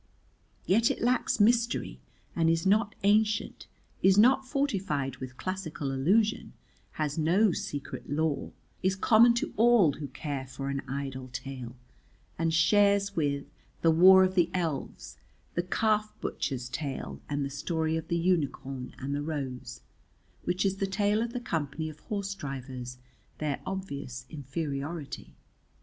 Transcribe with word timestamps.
Yet 0.65 0.89
it 0.89 0.99
lacks 1.03 1.39
mystery 1.39 1.99
and 2.35 2.49
is 2.49 2.65
not 2.65 2.95
ancient, 3.03 3.67
is 4.01 4.17
not 4.17 4.47
fortified 4.47 5.17
with 5.17 5.37
classical 5.37 5.91
allusion, 5.91 6.53
has 6.93 7.19
no 7.19 7.51
secret 7.51 8.09
lore, 8.09 8.51
is 8.81 8.95
common 8.95 9.35
to 9.35 9.53
all 9.57 9.91
who 9.93 10.07
care 10.07 10.47
for 10.47 10.69
an 10.71 10.79
idle 10.89 11.27
tale, 11.31 11.75
and 12.39 12.51
shares 12.51 13.15
with 13.15 13.45
"The 13.83 13.91
Wars 13.91 14.29
of 14.29 14.33
the 14.33 14.49
Elves," 14.55 15.19
the 15.53 15.61
Calf 15.61 16.11
butcher's 16.19 16.67
tale, 16.67 17.21
and 17.29 17.45
"The 17.45 17.51
Story 17.51 17.95
of 17.95 18.07
the 18.07 18.17
Unicorn 18.17 18.95
and 18.97 19.13
the 19.13 19.21
Rose," 19.21 19.81
which 20.45 20.65
is 20.65 20.77
the 20.77 20.87
tale 20.87 21.21
of 21.21 21.31
the 21.31 21.39
Company 21.39 21.89
of 21.89 21.99
Horse 21.99 22.33
drivers, 22.33 22.97
their 23.37 23.61
obvious 23.67 24.25
inferiority. 24.31 25.35